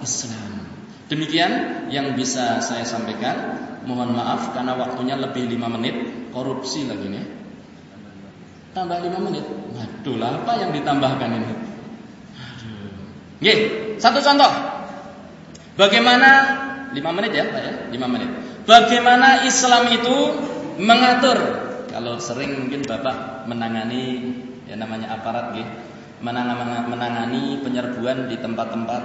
Islam. 0.00 0.64
Demikian 1.08 1.52
yang 1.92 2.16
bisa 2.16 2.60
saya 2.60 2.84
sampaikan. 2.84 3.68
Mohon 3.88 4.20
maaf 4.20 4.52
karena 4.52 4.76
waktunya 4.76 5.16
lebih 5.16 5.48
5 5.48 5.76
menit. 5.80 5.96
Korupsi 6.28 6.84
lagi 6.84 7.08
nih. 7.08 7.24
Tambah 8.76 9.00
5 9.00 9.16
menit. 9.16 9.44
Waduh, 9.48 10.16
apa 10.20 10.52
yang 10.60 10.76
ditambahkan 10.76 11.30
ini? 11.32 11.52
Aduh. 12.36 13.96
Satu 13.96 14.20
contoh. 14.20 14.77
Bagaimana 15.78 16.30
5 16.90 16.98
menit 17.14 17.32
ya, 17.38 17.46
Pak 17.46 17.60
ya? 17.62 17.72
5 17.94 18.10
menit. 18.10 18.30
Bagaimana 18.66 19.46
Islam 19.46 19.94
itu 19.94 20.16
mengatur 20.82 21.38
kalau 21.88 22.18
sering 22.18 22.66
mungkin 22.66 22.82
Bapak 22.82 23.46
menangani 23.46 24.34
ya 24.66 24.76
namanya 24.76 25.16
aparat 25.16 25.56
gitu, 25.56 25.70
menangani 26.20 27.62
penyerbuan 27.64 28.28
di 28.28 28.36
tempat-tempat 28.36 29.02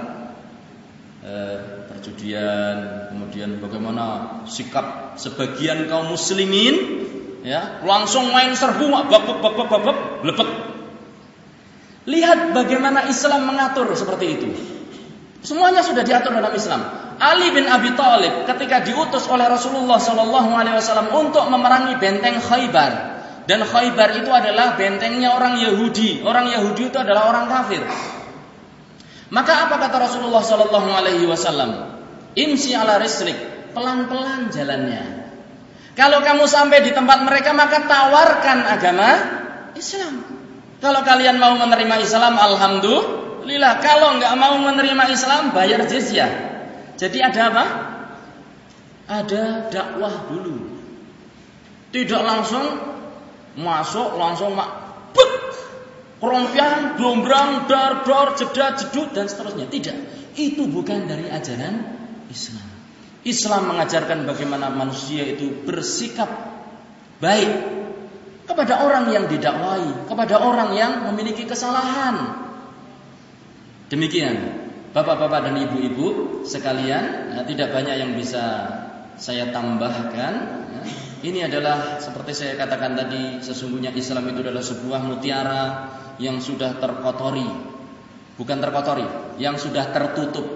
eh, 1.24 1.58
perjudian, 1.88 3.08
kemudian 3.14 3.62
bagaimana 3.62 4.04
sikap 4.44 5.16
sebagian 5.16 5.88
kaum 5.88 6.12
muslimin 6.12 7.06
ya 7.46 7.80
langsung 7.86 8.28
main 8.34 8.52
serbu 8.52 8.90
babak 8.90 9.22
babak 9.40 9.66
babak 9.70 9.98
lepek. 10.26 10.50
Lihat 12.04 12.52
bagaimana 12.52 13.08
Islam 13.08 13.48
mengatur 13.48 13.88
seperti 13.96 14.26
itu. 14.36 14.73
Semuanya 15.44 15.84
sudah 15.84 16.00
diatur 16.00 16.32
dalam 16.32 16.56
Islam. 16.56 16.80
Ali 17.20 17.52
bin 17.52 17.68
Abi 17.68 17.92
Thalib 17.92 18.48
ketika 18.48 18.80
diutus 18.80 19.28
oleh 19.28 19.44
Rasulullah 19.44 20.00
Shallallahu 20.00 20.50
Alaihi 20.56 20.80
Wasallam 20.80 21.12
untuk 21.12 21.44
memerangi 21.52 22.00
benteng 22.00 22.40
Khaybar 22.40 22.92
dan 23.44 23.60
Khaybar 23.60 24.24
itu 24.24 24.32
adalah 24.32 24.74
bentengnya 24.80 25.36
orang 25.36 25.60
Yahudi. 25.60 26.24
Orang 26.24 26.48
Yahudi 26.48 26.88
itu 26.88 26.96
adalah 26.96 27.28
orang 27.28 27.46
kafir. 27.52 27.84
Maka 29.28 29.68
apa 29.68 29.76
kata 29.84 29.96
Rasulullah 30.08 30.40
Shallallahu 30.40 30.88
Alaihi 30.88 31.28
Wasallam? 31.28 31.92
Imsi 32.34 32.72
ala 32.72 32.96
rislik, 32.96 33.36
pelan-pelan 33.76 34.48
jalannya. 34.48 35.28
Kalau 35.94 36.24
kamu 36.24 36.48
sampai 36.50 36.82
di 36.82 36.90
tempat 36.90 37.22
mereka 37.22 37.54
maka 37.54 37.84
tawarkan 37.84 38.58
agama 38.66 39.10
Islam. 39.76 40.24
Kalau 40.82 41.04
kalian 41.06 41.38
mau 41.38 41.54
menerima 41.54 42.00
Islam, 42.02 42.34
alhamdulillah. 42.34 43.23
Kalau 43.84 44.08
nggak 44.16 44.34
mau 44.40 44.56
menerima 44.56 45.04
Islam, 45.12 45.52
bayar 45.52 45.84
jizyah. 45.84 46.32
Jadi 46.96 47.18
ada 47.20 47.40
apa? 47.52 47.64
Ada 49.04 49.68
dakwah 49.68 50.32
dulu. 50.32 50.80
Tidak 51.92 52.22
langsung 52.24 52.64
masuk, 53.60 54.18
langsung 54.18 54.56
mak 54.56 54.70
but, 55.14 55.30
kerompian, 56.18 56.96
dombrang, 56.98 57.68
dar, 57.70 58.02
dor, 58.02 58.34
jeda, 58.34 58.74
jedut 58.80 59.12
dan 59.12 59.28
seterusnya. 59.28 59.68
Tidak. 59.68 59.96
Itu 60.34 60.66
bukan 60.66 61.06
dari 61.06 61.30
ajaran 61.30 61.74
Islam. 62.32 62.66
Islam 63.24 63.72
mengajarkan 63.72 64.28
bagaimana 64.28 64.68
manusia 64.68 65.24
itu 65.24 65.64
bersikap 65.64 66.28
baik 67.24 67.50
kepada 68.44 68.84
orang 68.84 69.08
yang 69.08 69.24
didakwai, 69.24 70.04
kepada 70.04 70.44
orang 70.44 70.76
yang 70.76 70.92
memiliki 71.08 71.48
kesalahan. 71.48 72.43
Demikian, 73.92 74.64
Bapak-bapak 74.94 75.50
dan 75.50 75.58
ibu-ibu 75.58 76.06
sekalian, 76.46 77.34
ya, 77.34 77.42
tidak 77.42 77.74
banyak 77.74 77.98
yang 77.98 78.14
bisa 78.14 78.62
saya 79.18 79.50
tambahkan. 79.50 80.34
Ya. 80.70 80.82
Ini 81.26 81.50
adalah 81.50 81.98
seperti 81.98 82.30
saya 82.30 82.54
katakan 82.54 82.94
tadi, 82.94 83.42
sesungguhnya 83.42 83.90
Islam 83.90 84.30
itu 84.30 84.46
adalah 84.46 84.62
sebuah 84.62 85.00
mutiara 85.02 85.62
yang 86.22 86.38
sudah 86.38 86.78
terkotori, 86.78 87.42
bukan 88.38 88.58
terkotori, 88.62 89.34
yang 89.42 89.58
sudah 89.58 89.90
tertutup 89.90 90.46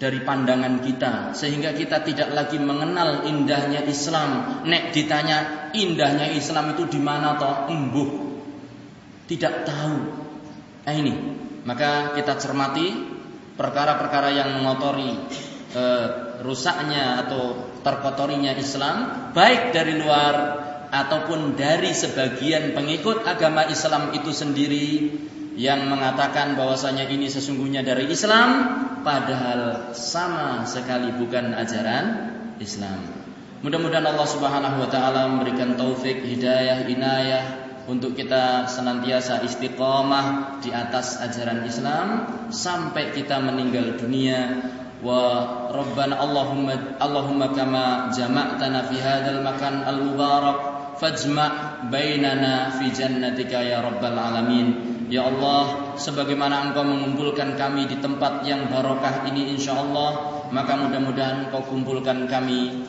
dari 0.00 0.24
pandangan 0.24 0.80
kita 0.80 1.12
sehingga 1.36 1.76
kita 1.76 2.08
tidak 2.08 2.32
lagi 2.32 2.56
mengenal 2.56 3.28
indahnya 3.28 3.84
Islam. 3.84 4.64
Nek 4.64 4.96
ditanya 4.96 5.68
indahnya 5.76 6.32
Islam 6.32 6.72
itu 6.72 6.88
di 6.88 7.00
mana 7.04 7.36
toh? 7.36 7.68
Embuh. 7.68 8.10
Tidak 9.28 9.54
tahu. 9.68 9.96
Nah 10.88 10.94
ini, 10.96 11.43
maka 11.64 12.12
kita 12.16 12.36
cermati 12.36 12.92
perkara-perkara 13.56 14.28
yang 14.36 14.60
mengotori 14.60 15.16
e, 15.72 15.84
rusaknya 16.44 17.24
atau 17.24 17.72
terkotorinya 17.80 18.52
Islam 18.56 18.96
baik 19.32 19.72
dari 19.72 19.96
luar 19.96 20.34
ataupun 20.92 21.58
dari 21.58 21.90
sebagian 21.90 22.76
pengikut 22.76 23.26
agama 23.26 23.66
Islam 23.66 24.14
itu 24.14 24.30
sendiri 24.30 24.88
yang 25.54 25.86
mengatakan 25.86 26.58
bahwasanya 26.58 27.06
ini 27.06 27.30
sesungguhnya 27.30 27.86
dari 27.86 28.10
Islam 28.10 28.48
padahal 29.06 29.94
sama 29.94 30.66
sekali 30.66 31.14
bukan 31.14 31.54
ajaran 31.54 32.04
Islam. 32.58 33.00
Mudah-mudahan 33.64 34.04
Allah 34.04 34.28
Subhanahu 34.28 34.76
wa 34.84 34.88
taala 34.92 35.30
memberikan 35.30 35.78
taufik, 35.78 36.20
hidayah, 36.20 36.84
inayah 36.84 37.63
untuk 37.84 38.16
kita 38.16 38.64
senantiasa 38.64 39.44
istiqomah 39.44 40.58
di 40.64 40.72
atas 40.72 41.20
ajaran 41.20 41.68
Islam 41.68 42.06
sampai 42.48 43.12
kita 43.12 43.40
meninggal 43.44 44.00
dunia. 44.00 44.72
Wa 45.04 45.68
rabbana 45.68 46.16
Allahumma 46.16 46.96
Allahumma 46.96 47.52
kama 47.52 48.08
jama'tana 48.08 48.88
fi 48.88 48.96
hadzal 48.96 49.44
makan 49.44 49.84
al 49.84 50.00
mubarak 50.00 50.58
fajma' 50.96 51.84
bainana 51.92 52.72
fi 52.80 52.88
jannatika 52.88 53.60
ya 53.60 53.84
rabbal 53.84 54.16
alamin. 54.16 54.96
Ya 55.12 55.28
Allah, 55.28 55.92
sebagaimana 56.00 56.72
Engkau 56.72 56.88
mengumpulkan 56.88 57.60
kami 57.60 57.84
di 57.84 58.00
tempat 58.00 58.48
yang 58.48 58.72
barokah 58.72 59.28
ini 59.28 59.52
insya 59.52 59.76
Allah, 59.76 60.40
maka 60.48 60.80
mudah-mudahan 60.80 61.52
Engkau 61.52 61.68
kumpulkan 61.68 62.24
kami 62.24 62.88